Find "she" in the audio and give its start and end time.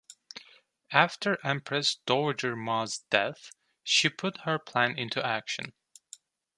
3.83-4.09